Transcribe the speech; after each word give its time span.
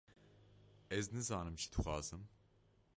Ez 0.97 1.05
nizanim 1.15 1.55
çi 1.61 1.67
dixwazim. 1.73 2.21